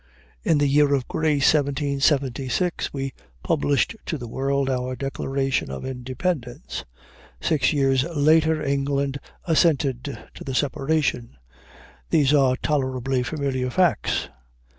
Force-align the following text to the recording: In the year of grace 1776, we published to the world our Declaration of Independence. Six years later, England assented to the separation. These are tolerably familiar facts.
In 0.41 0.57
the 0.57 0.65
year 0.65 0.95
of 0.95 1.07
grace 1.07 1.53
1776, 1.53 2.91
we 2.91 3.13
published 3.43 3.95
to 4.07 4.17
the 4.17 4.27
world 4.27 4.67
our 4.67 4.95
Declaration 4.95 5.69
of 5.69 5.85
Independence. 5.85 6.85
Six 7.39 7.71
years 7.71 8.03
later, 8.05 8.63
England 8.63 9.19
assented 9.45 10.17
to 10.33 10.43
the 10.43 10.55
separation. 10.55 11.37
These 12.09 12.33
are 12.33 12.57
tolerably 12.57 13.21
familiar 13.21 13.69
facts. 13.69 14.29